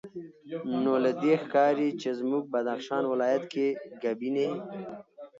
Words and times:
نو 0.83 0.93
له 1.05 1.11
دې 1.23 1.33
ښکاري 1.43 1.89
چې 2.01 2.09
زموږ 2.19 2.43
بدخشان 2.53 3.03
ولایت 3.07 3.43
کې 3.53 3.67
ګبیني 4.03 4.49